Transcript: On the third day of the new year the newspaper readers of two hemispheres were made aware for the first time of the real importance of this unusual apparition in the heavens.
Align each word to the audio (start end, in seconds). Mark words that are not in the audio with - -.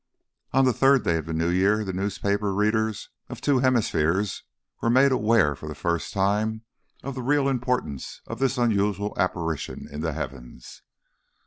On 0.51 0.65
the 0.65 0.73
third 0.73 1.03
day 1.03 1.17
of 1.17 1.27
the 1.27 1.31
new 1.33 1.49
year 1.49 1.85
the 1.85 1.93
newspaper 1.93 2.55
readers 2.55 3.09
of 3.29 3.39
two 3.39 3.59
hemispheres 3.59 4.41
were 4.81 4.89
made 4.89 5.11
aware 5.11 5.55
for 5.55 5.67
the 5.69 5.75
first 5.75 6.11
time 6.11 6.63
of 7.03 7.13
the 7.13 7.21
real 7.21 7.47
importance 7.47 8.19
of 8.25 8.39
this 8.39 8.57
unusual 8.57 9.13
apparition 9.15 9.87
in 9.87 10.01
the 10.01 10.13
heavens. 10.13 10.81